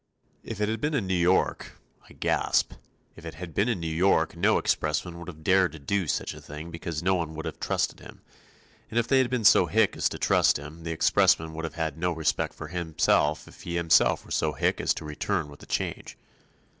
[0.43, 1.73] If it had been in New York
[2.09, 2.73] I gasp
[3.15, 6.41] if it had been in New York, no expressman would have dared do such a
[6.41, 8.23] thing because no one would have trusted him,
[8.89, 11.75] and if they had been so hick as to trust him, the expressman would have
[11.75, 15.59] had no respect for himself if he himself were so hick as to return with
[15.59, 16.17] the change.